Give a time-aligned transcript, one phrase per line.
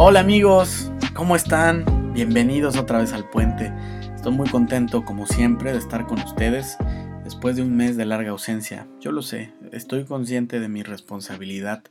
[0.00, 1.84] Hola amigos, ¿cómo están?
[2.12, 3.72] Bienvenidos otra vez al puente.
[4.14, 6.78] Estoy muy contento como siempre de estar con ustedes
[7.24, 8.86] después de un mes de larga ausencia.
[9.00, 11.82] Yo lo sé, estoy consciente de mi responsabilidad.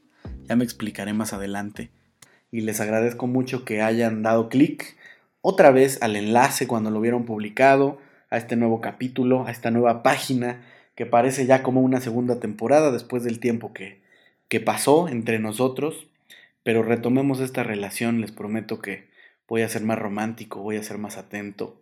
[0.45, 1.91] Ya me explicaré más adelante.
[2.49, 4.95] Y les agradezco mucho que hayan dado clic
[5.41, 7.97] otra vez al enlace cuando lo vieron publicado,
[8.29, 10.61] a este nuevo capítulo, a esta nueva página
[10.95, 13.99] que parece ya como una segunda temporada después del tiempo que,
[14.47, 16.06] que pasó entre nosotros.
[16.67, 19.07] Pero retomemos esta relación, les prometo que
[19.47, 21.81] voy a ser más romántico, voy a ser más atento.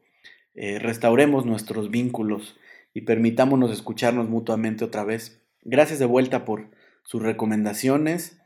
[0.54, 2.56] Eh, restauremos nuestros vínculos
[2.94, 5.42] y permitámonos escucharnos mutuamente otra vez.
[5.64, 6.70] Gracias de vuelta por
[7.04, 8.40] sus recomendaciones,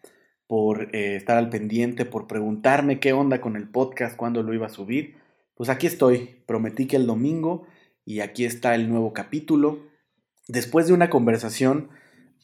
[0.48, 4.68] por eh, estar al pendiente, por preguntarme qué onda con el podcast, cuándo lo iba
[4.68, 5.18] a subir.
[5.56, 7.68] Pues aquí estoy, prometí que el domingo
[8.06, 9.90] y aquí está el nuevo capítulo.
[10.48, 11.90] Después de una conversación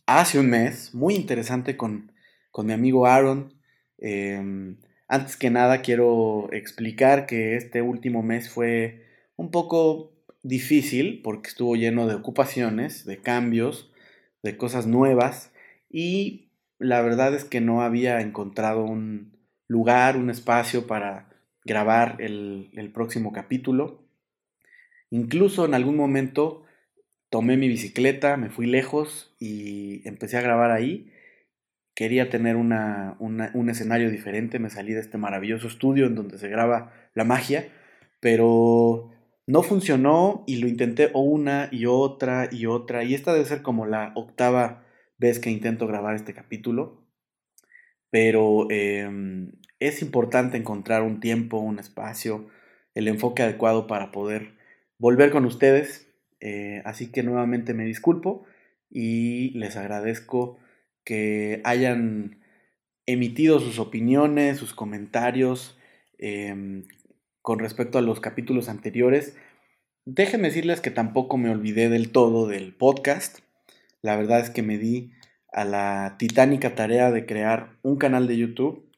[0.06, 2.12] hace un mes, muy interesante con,
[2.52, 3.56] con mi amigo Aaron,
[3.98, 11.50] Em, antes que nada quiero explicar que este último mes fue un poco difícil porque
[11.50, 13.92] estuvo lleno de ocupaciones, de cambios,
[14.44, 15.52] de cosas nuevas
[15.90, 21.30] y la verdad es que no había encontrado un lugar, un espacio para
[21.64, 24.04] grabar el, el próximo capítulo.
[25.10, 26.64] Incluso en algún momento
[27.30, 31.12] tomé mi bicicleta, me fui lejos y empecé a grabar ahí
[31.96, 36.92] quería tener un escenario diferente, me salí de este maravilloso estudio en donde se graba
[37.14, 37.70] la magia,
[38.20, 39.12] pero
[39.48, 43.86] no funcionó y lo intenté una y otra y otra, y esta debe ser como
[43.86, 44.84] la octava
[45.18, 47.02] vez que intento grabar este capítulo,
[48.10, 52.50] pero em, es importante encontrar un tiempo, un espacio,
[52.94, 54.56] el enfoque adecuado para poder
[54.98, 56.10] volver con ustedes,
[56.42, 58.46] eh, así que nuevamente me disculpo
[58.90, 60.58] y les agradezco
[61.06, 62.42] que hayan
[63.06, 65.78] emitido sus opiniones, sus comentarios
[66.18, 66.86] em,
[67.42, 69.38] con respecto a los capítulos anteriores.
[70.06, 73.40] Déjenme decirles que tampoco me olvidé del todo del podcast.
[74.02, 75.14] La verdad es que me di
[75.54, 78.92] a la titánica tarea de crear un canal de YouTube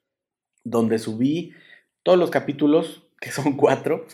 [0.63, 1.53] donde subí
[2.03, 4.06] todos los capítulos, que son cuatro,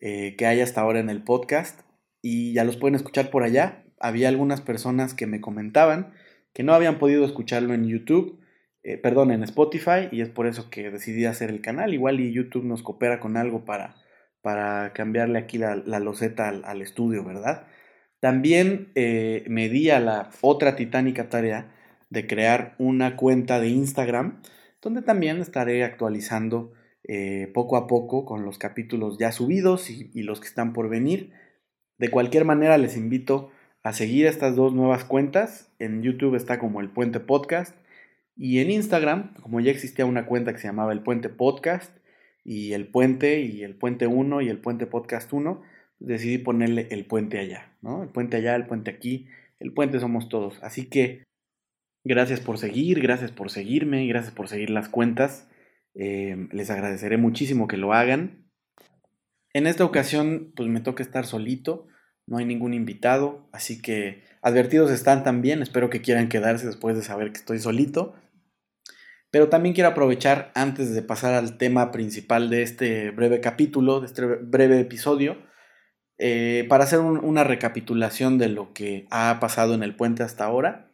[0.00, 1.80] eh, que hay hasta ahora en el podcast
[2.22, 3.84] y ya los pueden escuchar por allá.
[4.00, 6.12] Había algunas personas que me comentaban
[6.52, 8.40] que no habían podido escucharlo en YouTube,
[8.82, 11.94] eh, perdón, en Spotify, y es por eso que decidí hacer el canal.
[11.94, 13.96] Igual y YouTube nos coopera con algo para,
[14.42, 17.66] para cambiarle aquí la, loseta al, estudio, ¿verdad?
[18.20, 21.72] También eh, me di a la otra titánica tarea
[22.10, 24.42] de crear una cuenta de Instagram,
[24.80, 26.72] donde también estaré actualizando
[27.04, 31.32] eh, poco a poco con los capítulos ya subidos y los que están por venir.
[31.98, 33.50] De cualquier manera, les invito
[33.82, 35.72] a seguir estas dos nuevas cuentas.
[35.78, 37.76] En YouTube está como El Puente Podcast
[38.36, 41.96] y en Instagram, como ya existía una cuenta que se llamaba El Puente Podcast
[42.44, 45.62] y El Puente y El Puente 1 y El Puente Podcast 1,
[45.98, 48.02] decidí ponerle El Puente allá, ¿no?
[48.02, 49.28] El Puente allá, el Puente aquí,
[49.58, 50.62] el Puente somos todos.
[50.62, 51.24] Así que
[52.04, 55.48] gracias por seguir, gracias por seguirme, gracias por seguir las cuentas.
[55.94, 58.48] Eh, les agradeceré muchísimo que lo hagan.
[59.52, 61.88] En esta ocasión, pues me toca estar solito
[62.26, 67.02] no hay ningún invitado, así que advertidos están también, espero que quieran quedarse después de
[67.02, 68.14] saber que estoy solito.
[69.30, 74.06] Pero también quiero aprovechar antes de pasar al tema principal de este breve capítulo, de
[74.06, 75.38] este breve episodio,
[76.18, 80.92] eh, para hacer una recapitulación de lo que ha pasado en el puente hasta ahora.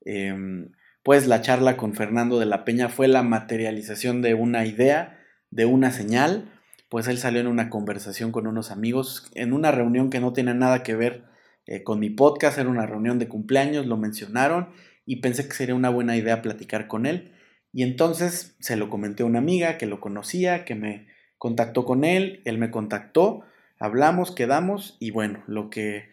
[0.00, 0.72] Em,
[1.02, 5.20] pues la charla con Fernando de la Peña fue la materialización de una idea,
[5.50, 6.55] de una señal,
[6.88, 10.54] pues él salió en una conversación con unos amigos, en una reunión que no tiene
[10.54, 11.24] nada que ver
[11.66, 14.68] eh, con mi podcast, era una reunión de cumpleaños, lo mencionaron
[15.04, 17.32] y pensé que sería una buena idea platicar con él.
[17.72, 21.08] Y entonces se lo comenté a una amiga que lo conocía, que me
[21.38, 23.44] contactó con él, él me contactó,
[23.78, 26.08] hablamos, quedamos y bueno, lo que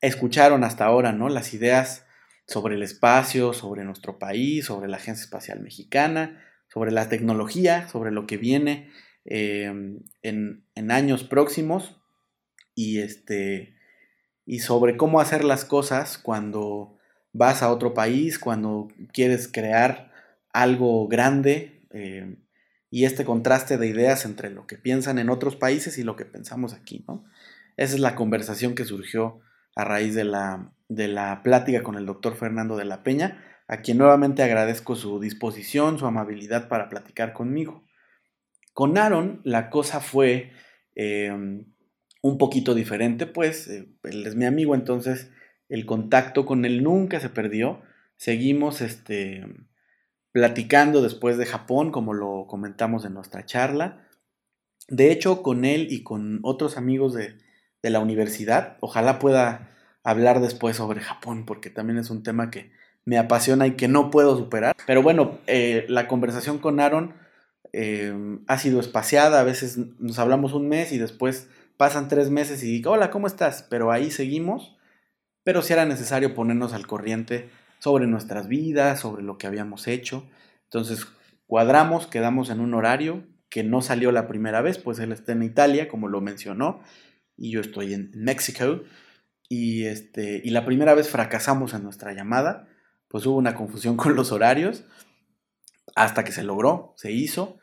[0.00, 1.28] escucharon hasta ahora, ¿no?
[1.28, 2.06] Las ideas
[2.46, 8.10] sobre el espacio, sobre nuestro país, sobre la Agencia Espacial Mexicana, sobre la tecnología, sobre
[8.10, 8.90] lo que viene
[9.24, 11.98] Em, en, años próximos
[12.74, 13.74] y, este,
[14.44, 16.98] y sobre cómo hacer las cosas cuando
[17.32, 20.12] vas a otro país, cuando quieres crear
[20.52, 22.36] algo grande em,
[22.90, 26.26] y este contraste de ideas entre lo que piensan en otros países y lo que
[26.26, 27.24] pensamos aquí, ¿no?
[27.76, 29.40] Esa es la conversación que surgió
[29.74, 33.78] a raíz de la, de la plática con el doctor Fernando de la Peña, a
[33.78, 37.84] quien nuevamente agradezco su disposición, su amabilidad para platicar conmigo.
[38.74, 40.52] Con Aaron la cosa fue
[40.96, 41.64] em,
[42.20, 45.30] un poquito diferente, pues eh, él es mi amigo, entonces
[45.68, 47.82] el contacto con él nunca se perdió.
[48.16, 49.46] Seguimos este,
[50.32, 54.08] platicando después de Japón, como lo comentamos en nuestra charla.
[54.88, 57.42] De hecho, con él y con otros amigos de,
[57.82, 59.70] la universidad, ojalá pueda
[60.02, 62.72] hablar después sobre Japón, porque también es un tema que
[63.04, 64.74] me apasiona y que no puedo superar.
[64.86, 67.14] Pero bueno, eh, la conversación con Aaron
[67.74, 72.62] eh, ha sido espaciada, a veces nos hablamos un mes y después pasan tres meses
[72.62, 73.66] y digo, hola, ¿cómo estás?
[73.68, 74.76] Pero ahí seguimos,
[75.42, 80.28] pero si era necesario ponernos al corriente sobre nuestras vidas, sobre lo que habíamos hecho.
[80.64, 81.06] Entonces
[81.46, 85.42] cuadramos, quedamos en un horario que no salió la primera vez, pues él está en
[85.42, 86.80] Italia, como lo mencionó,
[87.36, 88.82] y yo estoy en México.
[89.48, 92.66] Y, este, y la primera vez fracasamos en nuestra llamada,
[93.08, 94.84] pues hubo una confusión con los horarios,
[95.94, 97.58] hasta que se logró, se hizo.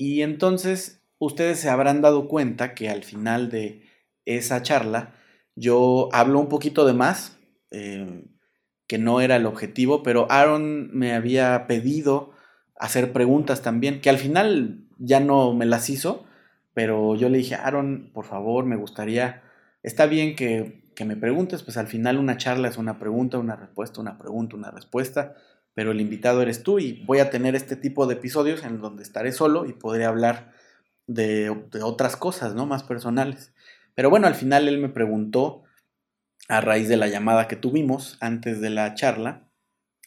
[0.00, 3.82] Y entonces ustedes se habrán dado cuenta que al final de
[4.24, 5.12] esa charla
[5.54, 7.36] yo hablo un poquito de más.
[7.70, 8.24] Eh,
[8.86, 12.32] que no era el objetivo, pero Aaron me había pedido
[12.76, 16.24] hacer preguntas también, que al final ya no me las hizo,
[16.74, 19.44] pero yo le dije, Aaron, por favor, me gustaría,
[19.84, 23.54] está bien que, que me preguntes, pues al final una charla es una pregunta, una
[23.54, 25.36] respuesta, una pregunta, una respuesta,
[25.74, 29.02] pero el invitado eres tú y voy a tener este tipo de episodios en donde
[29.02, 30.52] estaré solo y podré hablar
[31.06, 31.50] de,
[31.82, 32.66] otras cosas, ¿no?
[32.66, 33.52] Más personales.
[33.94, 35.64] Pero bueno, al final él me preguntó
[36.48, 39.48] a raíz de la llamada que tuvimos antes de la charla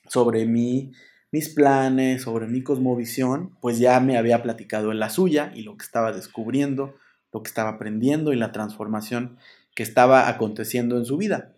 [0.07, 0.92] sobre mi,
[1.31, 5.77] mis planes, sobre mi cosmovisión, pues ya me había platicado en la suya y lo
[5.77, 6.95] que estaba descubriendo,
[7.31, 9.38] lo que estaba aprendiendo y la transformación
[9.75, 11.54] que estaba aconteciendo en su vida.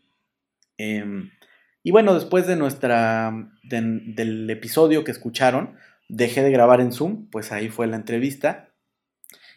[0.77, 1.31] Em,
[1.85, 5.75] y bueno, después de nuestra, del episodio que escucharon,
[6.09, 8.71] dejé de grabar en Zoom, pues ahí fue la entrevista.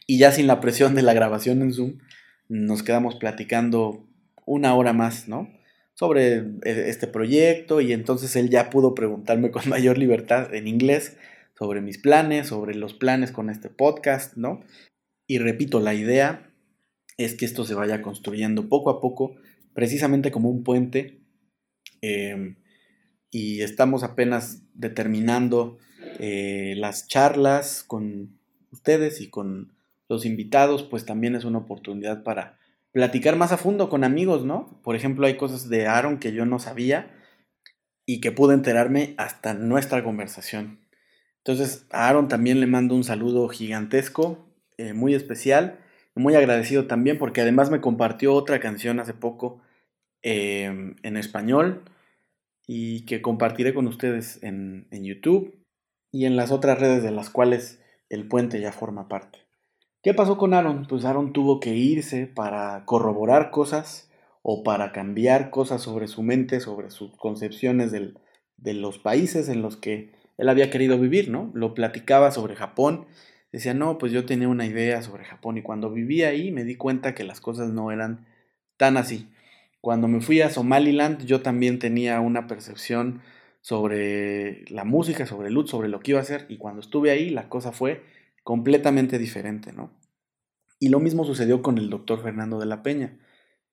[0.06, 2.00] Y ya sin la presión de la grabación en Zoom,
[2.46, 4.06] nos quedamos platicando
[4.44, 5.48] una hora más, ¿no?
[5.94, 11.16] Sobre eh, este proyecto y entonces él ya pudo preguntarme con mayor libertad en inglés
[11.58, 14.60] sobre mis planes, sobre los planes con este podcast, ¿no?
[15.26, 16.52] Y repito, la idea
[17.16, 19.34] es que esto se vaya construyendo poco a poco,
[19.72, 21.22] precisamente como un puente.
[22.00, 22.56] Em,
[23.30, 25.78] y estamos apenas determinando
[26.18, 28.38] eh, las charlas con
[28.72, 29.72] ustedes y con
[30.08, 32.58] los invitados, pues también es una oportunidad para
[32.92, 34.80] platicar más a fondo con amigos, ¿no?
[34.82, 37.14] Por ejemplo, hay cosas de Aaron que yo no sabía
[38.06, 40.80] y que pude enterarme hasta nuestra conversación.
[41.38, 44.48] Entonces, a Aaron también le mando un saludo gigantesco,
[44.78, 45.78] eh, muy especial,
[46.14, 49.60] muy agradecido también porque además me compartió otra canción hace poco
[50.22, 51.84] em, en español
[52.66, 55.58] y que compartiré con ustedes en YouTube
[56.12, 59.48] y en las otras redes de las cuales el puente ya forma parte.
[60.02, 60.86] ¿Qué pasó con Aaron?
[60.86, 64.10] Pues Aaron tuvo que irse para corroborar cosas
[64.42, 69.76] o para cambiar cosas sobre su mente, sobre sus concepciones de los países en los
[69.76, 71.50] que él había querido vivir, ¿no?
[71.52, 73.06] Lo platicaba sobre Japón,
[73.50, 76.76] decía, no, pues yo tenía una idea sobre Japón y cuando viví ahí me di
[76.76, 78.26] cuenta que las cosas no eran
[78.76, 79.28] tan así.
[79.80, 83.22] Cuando me fui a Somaliland yo también tenía una percepción
[83.60, 87.10] sobre la música, sobre el luz, sobre lo que iba a hacer y cuando estuve
[87.10, 88.02] ahí la cosa fue
[88.42, 89.92] completamente diferente, ¿no?
[90.80, 93.18] Y lo mismo sucedió con el doctor Fernando de la Peña,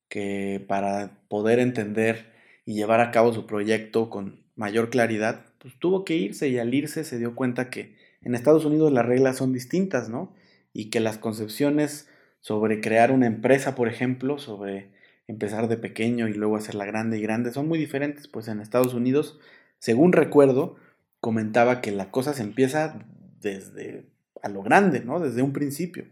[0.09, 2.33] que para poder entender
[2.65, 6.73] y llevar a cabo su proyecto con mayor claridad, pues tuvo que irse y al
[6.73, 10.33] irse se dio cuenta que en Estados Unidos las reglas son distintas, ¿no?
[10.73, 14.91] Y que las concepciones sobre crear una empresa, por ejemplo, sobre
[15.27, 18.93] empezar de pequeño y luego hacerla grande y grande, son muy diferentes, pues en Estados
[18.93, 19.39] Unidos,
[19.79, 20.75] según recuerdo,
[21.19, 23.05] comentaba que la cosa se empieza
[23.41, 24.05] desde
[24.41, 25.19] a lo grande, ¿no?
[25.19, 26.05] Desde un principio.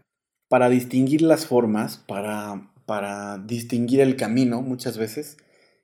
[0.48, 5.36] Para distinguir las formas, para, para distinguir el camino, muchas veces,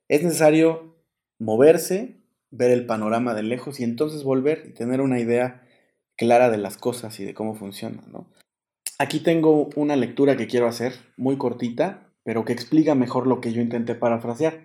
[0.08, 0.96] es necesario
[1.38, 2.16] moverse,
[2.50, 5.62] ver el panorama de lejos y entonces volver y tener una idea
[6.16, 8.26] clara de las cosas y de cómo funcionan, ¿no?
[8.98, 13.52] Aquí tengo una lectura que quiero hacer, muy cortita, pero que explica mejor lo que
[13.52, 14.64] yo intenté parafrasear.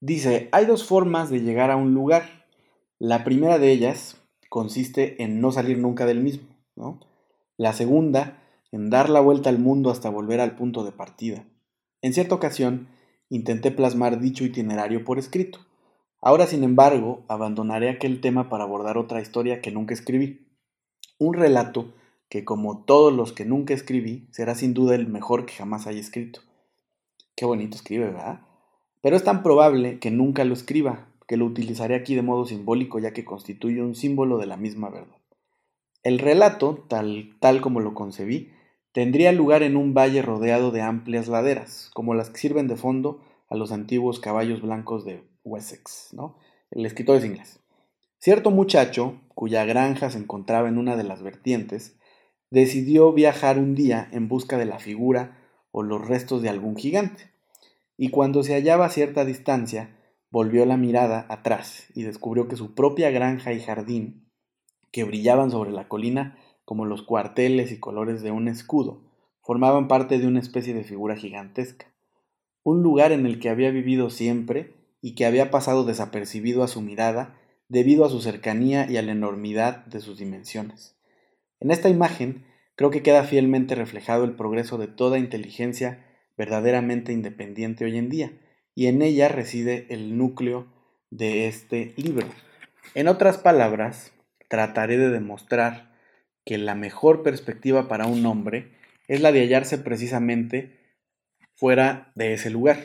[0.00, 2.44] Dice, hay dos formas de llegar a un lugar.
[2.98, 6.46] La primera de ellas consiste en no salir nunca del mismo.
[7.56, 11.46] La segunda, en dar la vuelta al mundo hasta volver al punto de partida.
[12.02, 12.88] En cierta ocasión,
[13.30, 15.60] intenté plasmar dicho itinerario por escrito.
[16.20, 20.48] Ahora, sin embargo, abandonaré aquel tema para abordar otra historia que nunca escribí.
[21.18, 21.94] Un relato
[22.28, 25.98] que, como todos los que nunca escribí, será sin duda el mejor que jamás haya
[26.00, 26.42] escrito.
[27.40, 28.42] Qué bonito escribe, ¿verdad?
[29.00, 32.98] Pero es tan probable que nunca lo escriba, que lo utilizaré aquí de modo simbólico
[32.98, 35.16] ya que constituye un símbolo de la misma verdad.
[36.02, 38.50] El relato, tal, tal como lo concebí,
[38.92, 43.22] tendría lugar en un valle rodeado de amplias laderas, como las que sirven de fondo
[43.48, 46.36] a los antiguos caballos blancos de Wessex, ¿no?
[46.70, 47.60] El escritor es inglés.
[48.18, 51.98] Cierto muchacho, cuya granja se encontraba en una de las vertientes,
[52.50, 55.39] decidió viajar un día en busca de la figura
[55.72, 57.30] o los restos de algún gigante,
[57.96, 59.96] y cuando se hallaba a cierta distancia,
[60.30, 64.30] volvió la mirada atrás y descubrió que su propia granja y jardín,
[64.90, 69.02] que brillaban sobre la colina como los cuarteles y colores de un escudo,
[69.42, 71.86] formaban parte de una especie de figura gigantesca,
[72.62, 76.80] un lugar en el que había vivido siempre y que había pasado desapercibido a su
[76.80, 77.36] mirada
[77.68, 80.96] debido a su cercanía y a la enormidad de sus dimensiones.
[81.60, 82.44] En esta imagen
[82.80, 86.02] creo que queda fielmente reflejado el progreso de toda inteligencia
[86.38, 88.32] verdaderamente independiente hoy en día,
[88.74, 90.66] y en ella reside el núcleo
[91.10, 92.26] de este libro.
[92.94, 94.14] En otras palabras,
[94.48, 95.94] trataré de demostrar
[96.46, 98.72] que la mejor perspectiva para un hombre
[99.08, 100.80] es la de hallarse precisamente
[101.56, 102.78] fuera de ese lugar.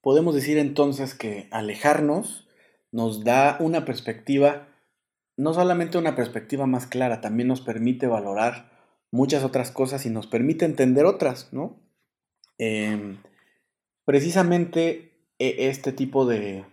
[0.00, 2.48] Podemos decir entonces que alejarnos
[2.90, 4.66] nos da una perspectiva,
[5.36, 8.74] no solamente una perspectiva más clara, también nos permite valorar
[9.16, 11.80] muchas otras cosas y nos permite entender otras, ¿no?
[12.58, 13.18] Em,
[14.04, 16.64] precisamente e, este tipo de,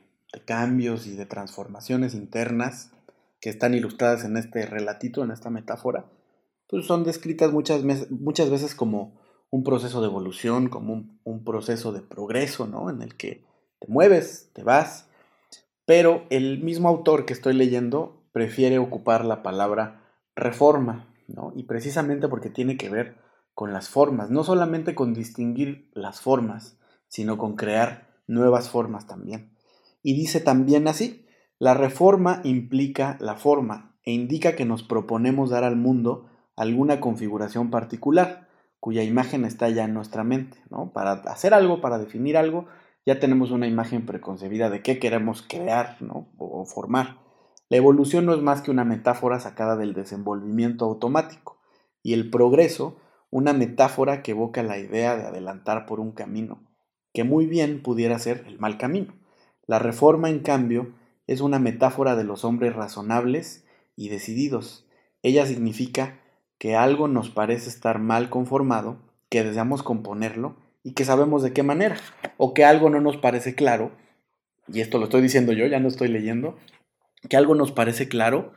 [0.45, 2.91] cambios y de transformaciones internas
[3.39, 6.05] que están ilustradas en este relatito, en esta metáfora,
[6.67, 9.21] pues son descritas muchas, muchas veces como
[9.51, 12.89] un proceso de evolución, como un, un, proceso de progreso, ¿no?
[12.89, 13.43] En el que
[13.79, 15.07] te mueves, te vas,
[15.85, 20.01] pero el mismo autor que estoy leyendo prefiere ocupar la palabra
[20.35, 21.12] reforma,
[21.55, 23.17] Y precisamente porque tiene que ver
[23.53, 26.77] con las formas, no solamente con distinguir las formas,
[27.07, 29.55] sino con crear nuevas formas también.
[30.01, 31.25] Y dice también así,
[31.59, 37.69] la reforma implica la forma e indica que nos proponemos dar al mundo alguna configuración
[37.69, 38.47] particular,
[38.79, 40.91] cuya imagen está ya en nuestra mente, ¿no?
[40.91, 42.67] Para hacer algo, para definir algo,
[43.05, 46.27] ya tenemos una imagen preconcebida de qué queremos crear, ¿no?
[46.37, 47.22] O formar.
[47.69, 51.59] La evolución no es más que una metáfora sacada del desenvolvimiento automático,
[52.01, 52.97] y el progreso
[53.33, 56.61] una metáfora que evoca la idea de adelantar por un camino,
[57.13, 59.15] que muy bien pudiera ser el mal camino.
[59.65, 60.93] La reforma, en cambio,
[61.25, 63.65] es una metáfora de los hombres razonables
[63.95, 64.85] y decididos.
[65.23, 66.19] Ella significa
[66.59, 68.97] que algo nos parece estar mal conformado,
[69.29, 71.97] que deseamos componerlo y que sabemos de qué manera,
[72.37, 73.91] o que algo no nos parece claro,
[74.67, 76.55] y esto lo estoy diciendo yo, ya no estoy leyendo,
[77.29, 78.53] que algo nos parece claro,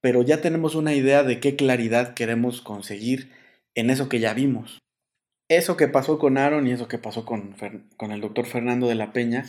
[0.00, 3.32] pero ya tenemos una idea de qué claridad queremos conseguir
[3.74, 4.78] en eso que ya vimos.
[5.48, 9.12] Eso que pasó con Aaron y eso que pasó con, el doctor Fernando de la
[9.12, 9.44] Peña,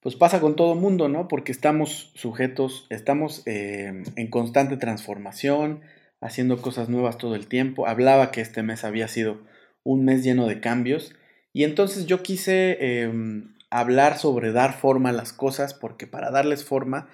[0.00, 1.28] pues pasa con todo mundo, ¿no?
[1.28, 5.82] Porque estamos sujetos, estamos eh, en constante transformación,
[6.20, 7.86] haciendo cosas nuevas todo el tiempo.
[7.86, 9.40] Hablaba que este mes había sido
[9.84, 11.14] un mes lleno de cambios
[11.52, 16.64] y entonces yo quise em, hablar sobre dar forma a las cosas porque para darles
[16.64, 17.08] forma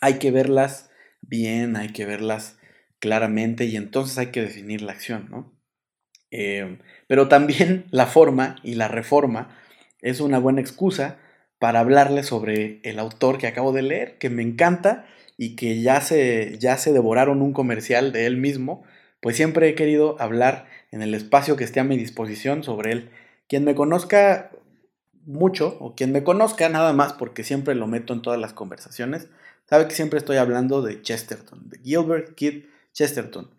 [0.00, 0.90] hay que verlas
[1.20, 2.58] bien, hay que verlas
[3.00, 5.52] claramente y entonces hay que definir la acción, ¿no?
[6.30, 9.56] Em, pero también la forma y la reforma
[10.00, 11.18] es una buena excusa
[11.58, 16.00] para hablarles sobre el autor que acabo de leer, que me encanta y que ya
[16.00, 18.84] se, ya se devoraron un comercial de él mismo,
[19.20, 23.10] pues siempre he querido hablar en el espacio que esté a mi disposición sobre él.
[23.48, 24.50] Quien me conozca
[25.24, 29.28] mucho, o quien me conozca nada más, porque siempre lo meto en todas las conversaciones,
[29.68, 33.50] sabe que siempre estoy hablando de Chesterton, de Gilbert Keith Chesterton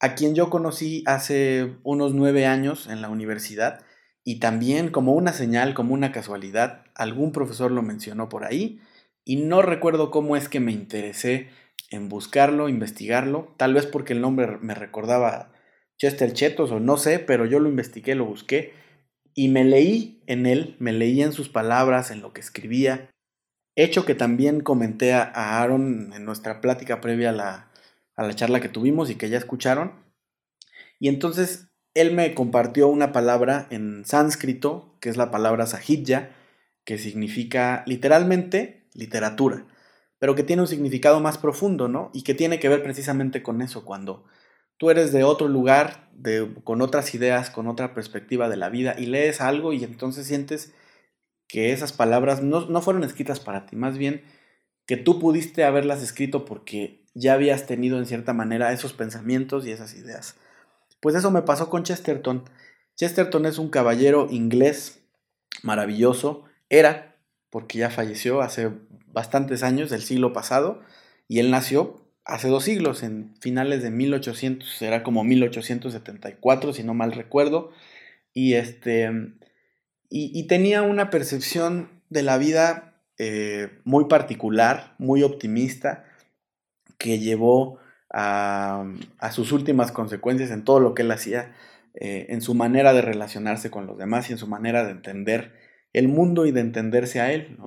[0.00, 3.84] a quien yo conocí hace unos nueve años en la universidad
[4.24, 8.80] y también como una señal, como una casualidad, algún profesor lo mencionó por ahí
[9.24, 11.48] y no recuerdo cómo es que me interesé
[11.90, 15.52] en buscarlo, investigarlo, tal vez porque el nombre me recordaba
[15.96, 18.74] Chester Chetos o no sé, pero yo lo investigué, lo busqué
[19.34, 23.10] y me leí en él, me leí en sus palabras, en lo que escribía,
[23.84, 25.22] hecho que también comenté a
[25.62, 27.68] Aaron en nuestra plática previa a la,
[28.16, 29.92] a la charla que tuvimos y que ya escucharon.
[30.98, 36.30] Y entonces él me compartió una palabra en sánscrito, que es la palabra sahidya,
[36.84, 39.66] que significa literalmente literatura,
[40.18, 42.10] pero que tiene un significado más profundo, ¿no?
[42.12, 44.24] Y que tiene que ver precisamente con eso, cuando
[44.78, 48.94] tú eres de otro lugar, de, con otras ideas, con otra perspectiva de la vida,
[48.98, 50.72] y lees algo y entonces sientes
[51.48, 54.22] que esas palabras no, no fueron escritas para ti, más bien
[54.86, 59.70] que tú pudiste haberlas escrito porque ya habías tenido en cierta manera esos pensamientos y
[59.70, 60.36] esas ideas.
[61.00, 62.44] Pues eso me pasó con Chesterton.
[62.96, 65.02] Chesterton es un caballero inglés
[65.62, 67.16] maravilloso, era,
[67.50, 68.70] porque ya falleció hace
[69.08, 70.80] bastantes años del siglo pasado,
[71.28, 76.94] y él nació hace dos siglos, en finales de 1800, será como 1874, si no
[76.94, 77.72] mal recuerdo,
[78.32, 79.10] y este,
[80.10, 86.04] y, tenía una percepción de la vida eh, muy particular, muy optimista,
[86.98, 87.78] que llevó
[88.10, 88.86] a,
[89.30, 91.54] sus últimas consecuencias en todo lo que él hacía,
[91.94, 95.52] eh, en su manera de relacionarse con los demás y en su manera de entender
[95.92, 97.58] el mundo y de entenderse a él,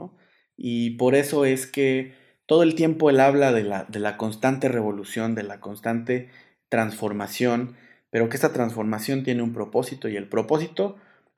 [0.58, 2.14] Y por eso es que
[2.46, 6.30] todo el tiempo él habla de la, de la constante revolución, de la constante
[6.70, 7.76] transformación,
[8.10, 10.98] pero que esta transformación tiene un propósito y el propósito,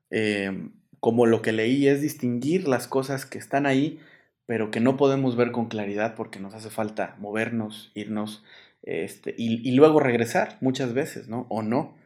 [0.09, 0.69] eh,
[1.03, 3.99] como lo que leí, es distinguir las cosas que están ahí,
[4.45, 8.41] pero que no podemos ver con claridad porque nos hace falta movernos, irnos
[8.83, 11.45] este, y, luego regresar muchas veces, ¿no?
[11.49, 11.97] O no.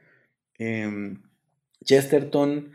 [0.57, 1.21] Em,
[1.85, 2.71] Chesterton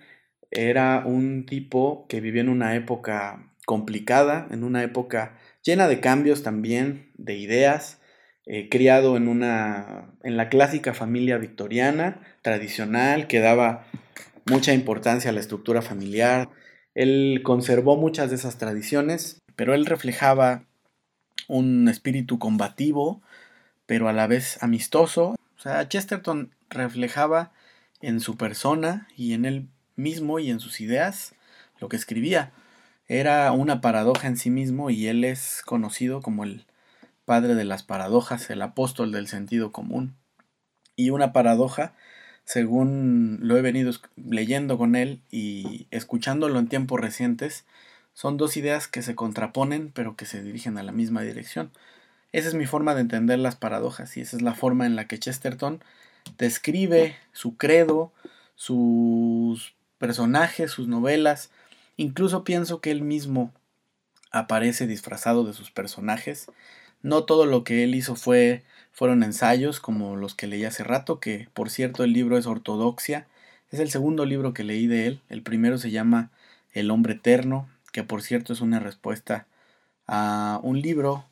[0.52, 6.44] era un tipo que vivió en una época complicada, en una época llena de cambios
[6.44, 8.00] también, de ideas,
[8.46, 13.86] eh, criado en una en la clásica familia victoriana tradicional que daba
[14.46, 16.50] mucha importancia a la estructura familiar.
[16.94, 20.64] Él conservó muchas de esas tradiciones, pero él reflejaba
[21.48, 23.22] un espíritu combativo,
[23.86, 25.36] pero a la vez amistoso.
[25.56, 27.52] O sea, Chesterton reflejaba
[28.00, 31.34] en su persona y en él mismo y en sus ideas
[31.78, 32.52] lo que escribía.
[33.06, 36.64] Era una paradoja en sí mismo y él es conocido como el
[37.24, 40.16] padre de las paradojas, el apóstol del sentido común.
[40.96, 41.94] Y una paradoja,
[42.44, 47.64] según lo he venido leyendo con él y escuchándolo en tiempos recientes,
[48.14, 51.70] son dos ideas que se contraponen pero que se dirigen a la misma dirección.
[52.32, 55.06] Esa es mi forma de entender las paradojas y esa es la forma en la
[55.06, 55.82] que Chesterton
[56.38, 58.12] describe su credo,
[58.54, 61.50] sus personajes, sus novelas.
[61.96, 63.52] Incluso pienso que él mismo
[64.30, 66.46] aparece disfrazado de sus personajes.
[67.02, 71.18] No todo lo que él hizo fue fueron ensayos como los que leí hace rato,
[71.18, 73.26] que por cierto el libro es Ortodoxia.
[73.70, 75.20] Es el segundo libro que leí de él.
[75.28, 76.30] El primero se llama
[76.72, 79.46] El hombre eterno, que por cierto es una respuesta
[80.06, 81.24] a un libro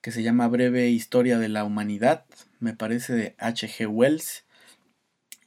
[0.00, 2.24] que se llama Breve Historia de la Humanidad,
[2.60, 3.86] me parece de H.G.
[3.86, 4.44] Wells,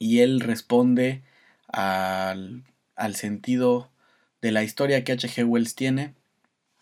[0.00, 1.22] y él responde
[1.68, 2.64] al,
[2.96, 3.88] al sentido
[4.42, 5.44] de la historia que H.G.
[5.44, 6.14] Wells tiene,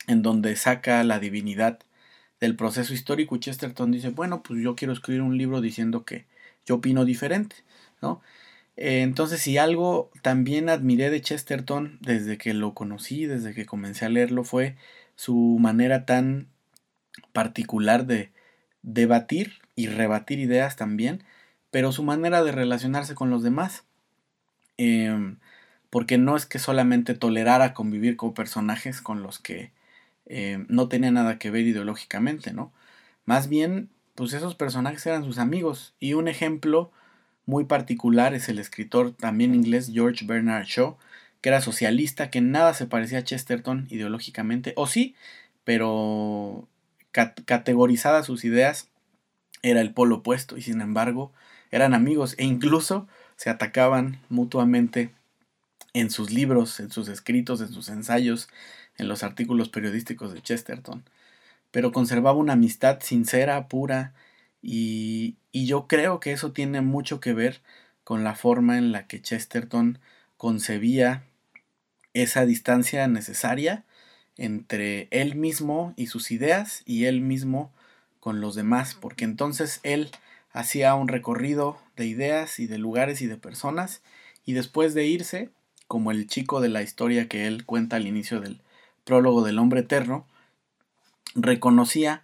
[0.06, 1.80] en donde saca la divinidad
[2.40, 6.27] del proceso histórico Chesterton dice, bueno, pues yo quiero escribir un libro diciendo que
[6.66, 7.57] yo opino diferente,
[8.03, 8.20] ¿no?
[8.77, 14.05] Eh, entonces, si algo también admiré de Chesterton desde que lo conocí, desde que comencé
[14.05, 14.77] a leerlo, fue
[15.14, 16.49] su manera tan
[17.33, 18.33] particular de
[18.83, 21.25] debatir y rebatir ideas también,
[21.70, 23.85] pero su manera de relacionarse con los demás.
[24.79, 25.38] Em,
[25.90, 29.72] porque no es que solamente tolerara convivir con personajes con los que
[30.26, 32.72] em, no tenía nada que ver ideológicamente, ¿no?
[33.24, 35.94] Más bien, pues esos personajes eran sus amigos.
[36.00, 36.90] Y un ejemplo
[37.46, 40.96] muy particular es el escritor también inglés George Bernard Shaw,
[41.40, 45.14] que era socialista, que nada se parecía a Chesterton ideológicamente, o sí,
[45.64, 46.68] pero
[47.12, 48.88] categorizadas sus ideas
[49.62, 51.32] era el polo opuesto y sin embargo
[51.70, 55.10] eran amigos e incluso se atacaban mutuamente
[55.94, 58.48] en sus libros, en sus escritos, en sus ensayos,
[58.98, 61.04] en los artículos periodísticos de Chesterton.
[61.70, 64.14] Pero conservaba una amistad sincera, pura,
[64.62, 67.61] y, y yo creo que eso tiene mucho que ver
[68.04, 69.98] con la forma en la que Chesterton
[70.37, 71.24] concebía
[72.14, 73.85] esa distancia necesaria
[74.37, 77.72] entre él mismo y sus ideas y él mismo
[78.20, 80.11] con los demás, porque entonces él
[80.50, 84.02] hacía un recorrido de ideas y de lugares y de personas
[84.44, 85.50] y después de irse,
[85.87, 88.61] como el chico de la historia que él cuenta al inicio del
[89.06, 90.26] prólogo del hombre eterno,
[91.34, 92.22] reconocía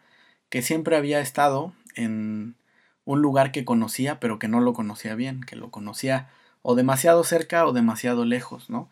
[0.50, 2.56] que siempre había estado en
[3.04, 6.28] un lugar que conocía pero que no lo conocía bien, que lo conocía
[6.60, 8.90] o demasiado cerca o demasiado lejos, ¿no?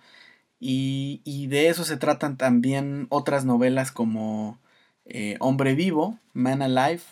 [0.61, 4.59] Y, de eso se tratan también otras novelas como
[5.07, 7.03] eh, Hombre Vivo, Man Alive,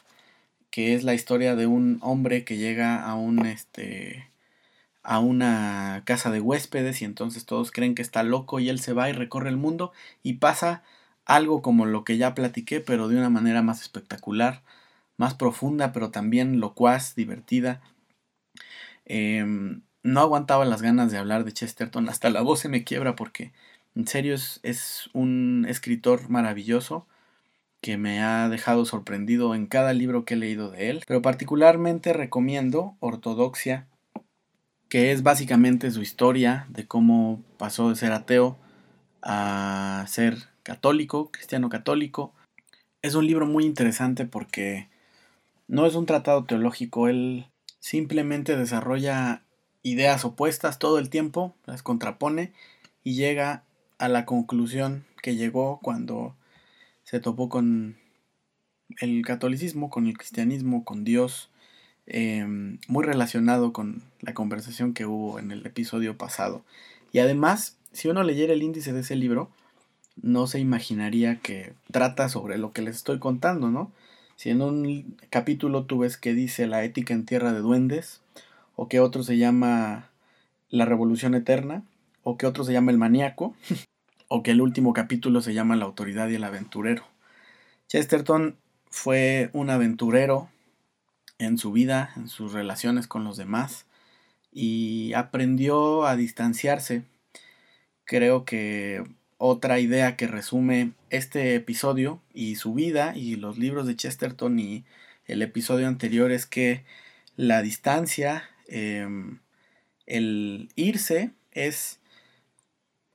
[0.70, 4.27] que es la historia de un hombre que llega a un este
[5.08, 8.92] a una casa de huéspedes y entonces todos creen que está loco y él se
[8.92, 9.90] va y recorre el mundo
[10.22, 10.82] y pasa
[11.24, 14.62] algo como lo que ya platiqué, pero de una manera más espectacular,
[15.16, 17.80] más profunda, pero también locuaz, divertida.
[19.06, 23.16] Em, no aguantaba las ganas de hablar de Chesterton, hasta la voz se me quiebra
[23.16, 23.52] porque
[23.96, 27.06] en serio es, es un escritor maravilloso
[27.80, 32.12] que me ha dejado sorprendido en cada libro que he leído de él, pero particularmente
[32.12, 33.87] recomiendo Ortodoxia,
[34.88, 38.56] que es básicamente su historia de cómo pasó de ser ateo
[39.22, 42.32] a ser católico, cristiano católico.
[43.02, 44.88] Es un libro muy interesante porque
[45.66, 47.46] no es un tratado teológico, él
[47.78, 49.42] simplemente desarrolla
[49.82, 52.52] ideas opuestas todo el tiempo, las contrapone
[53.04, 53.64] y llega
[53.98, 56.34] a la conclusión que llegó cuando
[57.04, 57.98] se topó con
[59.00, 61.50] el catolicismo, con el cristianismo, con Dios,
[62.08, 66.62] em, muy relacionado con la conversación que hubo en el episodio pasado.
[67.12, 69.50] Y además, si uno leyera el índice de ese libro,
[70.20, 73.92] no se imaginaría que trata sobre lo que les estoy contando, ¿no?
[74.36, 78.20] Si en un capítulo tú ves que dice la ética en tierra de duendes,
[78.76, 80.10] o que otro se llama
[80.70, 81.82] la revolución eterna,
[82.22, 83.54] o que otro se llama el maníaco,
[84.28, 87.04] o que el último capítulo se llama la autoridad y el aventurero.
[87.88, 88.56] Chesterton
[88.90, 90.48] fue un aventurero
[91.38, 93.86] en su vida, en sus relaciones con los demás,
[94.52, 97.02] y aprendió a distanciarse.
[98.04, 99.04] Creo que
[99.38, 104.84] otra idea que resume este episodio y su vida y los libros de Chesterton y
[105.26, 106.84] el episodio anterior es que
[107.36, 109.38] la distancia, em,
[110.06, 112.00] el irse es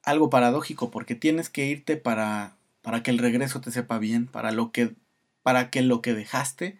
[0.03, 4.51] algo paradójico porque tienes que irte para, para que el regreso te sepa bien, para,
[4.51, 4.93] lo que,
[5.41, 6.77] para que lo que dejaste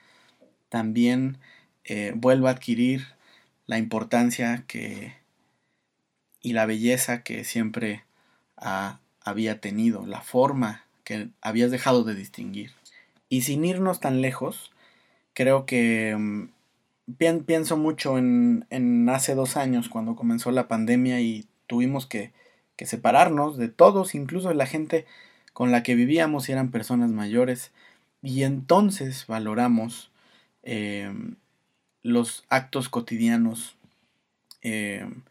[0.74, 1.38] también
[1.84, 3.06] eh, vuelva a adquirir
[3.68, 5.14] la importancia que
[6.42, 8.04] y la belleza que siempre
[8.58, 12.72] ha había tenido, la forma que habías dejado de distinguir.
[13.30, 14.72] Y sin irnos tan lejos,
[15.34, 22.06] creo que mm, pienso mucho en, hace dos años cuando comenzó la pandemia y tuvimos
[22.06, 22.32] que,
[22.84, 25.06] separarnos de todos, incluso de la gente
[25.54, 27.72] con la que vivíamos y eran personas mayores.
[28.22, 30.12] Y entonces valoramos
[30.64, 31.36] em,
[32.02, 33.76] los actos cotidianos
[34.62, 35.24] em,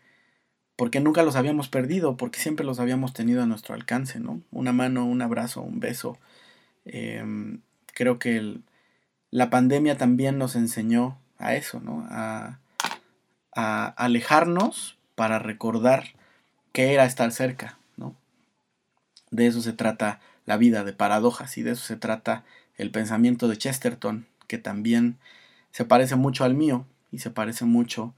[0.77, 4.43] porque nunca los habíamos perdido, porque siempre los habíamos tenido a nuestro alcance, ¿no?
[4.51, 6.19] Una mano, un abrazo, un beso.
[6.85, 7.61] Em,
[7.95, 8.59] creo que
[9.31, 12.07] la pandemia también nos enseñó a eso, ¿no?
[12.11, 12.59] A,
[13.55, 16.05] alejarnos para recordar
[16.73, 18.17] qué era estar cerca, ¿no?
[19.31, 22.45] De eso se trata la vida, de paradojas, y de eso se trata
[22.77, 25.17] el pensamiento de Chesterton, que también
[25.71, 28.13] se parece mucho al mío y se parece mucho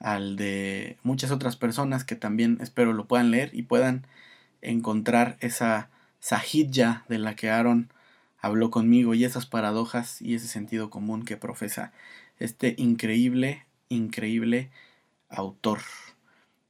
[0.00, 4.04] al de muchas otras personas que también espero lo puedan leer y puedan
[4.62, 7.92] encontrar esa sahidya de la que Aaron
[8.40, 11.92] habló conmigo y esas paradojas y ese sentido común que profesa
[12.40, 14.70] este increíble, increíble
[15.28, 15.82] autor.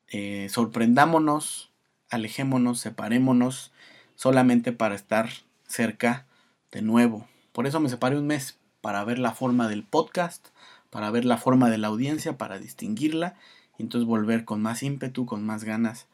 [0.09, 1.71] Eh, sorprendámonos,
[2.11, 3.73] alejémonos, separémonos
[4.15, 5.31] solamente para estar
[5.67, 6.27] cerca
[6.71, 7.27] de nuevo.
[7.53, 10.47] Por eso me separé un mes para ver la forma del podcast,
[10.91, 13.35] para ver la forma de la audiencia, para distinguirla
[13.77, 16.07] y entonces volver con más ímpetu, con más ganas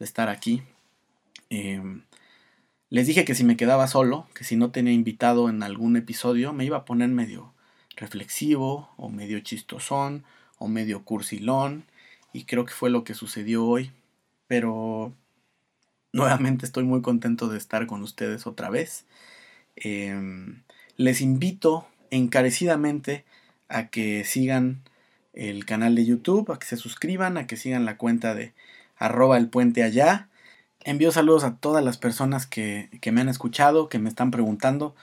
[0.00, 0.64] de estar aquí.
[1.48, 2.02] Em,
[2.90, 6.52] les dije que si me quedaba solo, que si no tenía invitado en algún episodio,
[6.52, 7.54] me iba a poner medio
[7.94, 10.24] reflexivo o medio chistosón
[10.58, 11.84] o medio cursilón
[12.32, 13.92] y creo que fue lo que sucedió hoy.
[14.48, 15.12] Pero
[16.12, 19.06] nuevamente estoy muy contento de estar con ustedes otra vez.
[19.76, 20.64] Em,
[20.96, 23.24] les invito encarecidamente
[23.68, 24.82] a que sigan
[25.32, 28.52] el canal de YouTube, a que se suscriban, a que sigan la cuenta de
[28.96, 30.28] arroba el puente allá.
[30.80, 34.94] Envío saludos a todas las personas que, me han escuchado, que me están preguntando.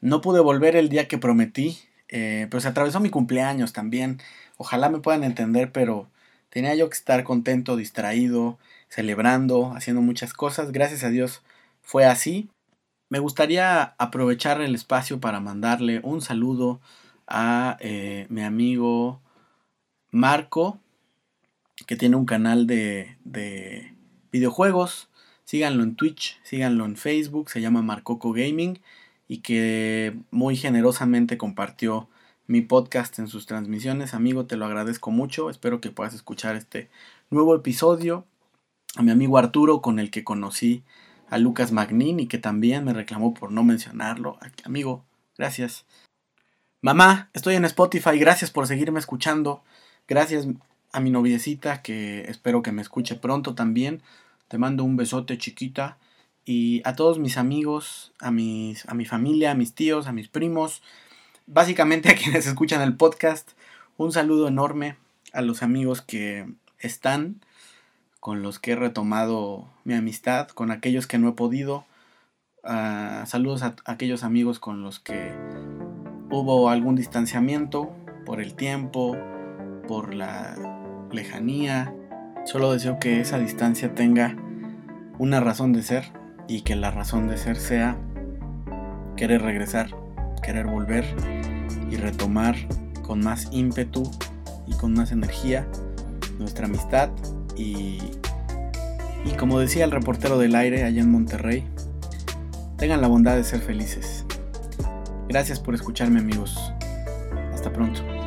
[0.00, 4.20] No pude volver el día que prometí, eh, pero se atravesó mi cumpleaños también.
[4.56, 6.08] Ojalá me puedan entender, pero
[6.50, 10.72] tenía yo que estar contento, distraído, celebrando, haciendo muchas cosas.
[10.72, 11.42] Gracias a Dios
[11.82, 12.50] fue así.
[13.10, 16.80] Me gustaría aprovechar el espacio para mandarle un saludo
[17.26, 19.20] a eh, mi amigo
[20.12, 20.78] Marco,
[21.88, 23.94] que tiene un canal de, de,
[24.30, 25.08] videojuegos.
[25.44, 28.80] Síganlo en Twitch, síganlo en Facebook, se llama Marcoco Gaming
[29.26, 32.08] y que muy generosamente compartió
[32.46, 34.14] mi podcast en sus transmisiones.
[34.14, 35.50] Amigo, te lo agradezco mucho.
[35.50, 36.88] Espero que puedas escuchar este
[37.28, 38.24] nuevo episodio.
[38.94, 40.84] A mi amigo Arturo, con el que conocí
[41.30, 44.38] a Lucas Magnin y que también me reclamó por no mencionarlo.
[44.64, 45.04] Amigo,
[45.38, 45.86] gracias.
[46.82, 49.62] Mamá, estoy en Spotify, gracias por seguirme escuchando.
[50.08, 50.48] Gracias
[50.92, 54.02] a mi noviecita que espero que me escuche pronto también.
[54.48, 55.98] Te mando un besote chiquita.
[56.44, 60.26] Y a todos mis amigos, a, mis, a mi familia, a mis tíos, a mis
[60.26, 60.82] primos,
[61.46, 63.50] básicamente a quienes escuchan el podcast,
[63.96, 64.96] un saludo enorme
[65.32, 67.40] a los amigos que están,
[68.20, 71.84] con los que he retomado mi amistad, con aquellos que no he podido.
[72.62, 75.32] Ah, saludos a aquellos amigos con los que
[76.30, 77.90] hubo algún distanciamiento
[78.26, 79.16] por el tiempo,
[79.88, 80.54] por la
[81.10, 81.94] lejanía.
[82.44, 84.36] Solo deseo que esa distancia tenga
[85.18, 86.12] una razón de ser
[86.46, 87.96] y que la razón de ser sea
[89.16, 89.90] querer regresar,
[90.42, 91.04] querer volver
[91.90, 92.56] y retomar
[93.02, 94.10] con más ímpetu
[94.66, 95.66] y con más energía
[96.38, 97.10] nuestra amistad
[97.60, 101.64] y, como decía el reportero del aire allá en Monterrey,
[102.76, 104.24] tengan la bondad de ser felices.
[105.28, 106.58] Gracias por escucharme amigos.
[107.52, 108.19] Hasta pronto.